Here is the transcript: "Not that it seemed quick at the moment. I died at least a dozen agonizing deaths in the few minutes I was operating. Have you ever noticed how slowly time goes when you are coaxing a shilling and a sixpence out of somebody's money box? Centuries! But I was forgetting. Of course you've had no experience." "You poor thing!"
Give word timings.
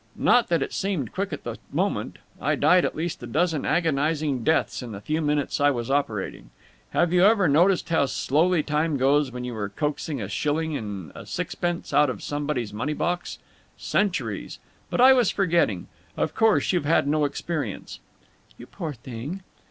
"Not 0.15 0.47
that 0.47 0.63
it 0.63 0.73
seemed 0.73 1.11
quick 1.11 1.31
at 1.31 1.43
the 1.43 1.57
moment. 1.71 2.17
I 2.41 2.55
died 2.55 2.85
at 2.85 2.95
least 2.95 3.21
a 3.21 3.27
dozen 3.27 3.65
agonizing 3.67 4.43
deaths 4.43 4.81
in 4.81 4.93
the 4.93 4.99
few 4.99 5.21
minutes 5.21 5.61
I 5.61 5.69
was 5.69 5.91
operating. 5.91 6.49
Have 6.89 7.13
you 7.13 7.23
ever 7.23 7.47
noticed 7.47 7.87
how 7.89 8.07
slowly 8.07 8.63
time 8.63 8.97
goes 8.97 9.31
when 9.31 9.43
you 9.43 9.55
are 9.55 9.69
coaxing 9.69 10.19
a 10.19 10.27
shilling 10.27 10.75
and 10.75 11.11
a 11.13 11.27
sixpence 11.27 11.93
out 11.93 12.09
of 12.09 12.23
somebody's 12.23 12.73
money 12.73 12.95
box? 12.95 13.37
Centuries! 13.77 14.57
But 14.89 15.01
I 15.01 15.13
was 15.13 15.29
forgetting. 15.29 15.87
Of 16.17 16.33
course 16.33 16.73
you've 16.73 16.83
had 16.85 17.07
no 17.07 17.23
experience." 17.23 17.99
"You 18.57 18.65
poor 18.65 18.93
thing!" 18.93 19.43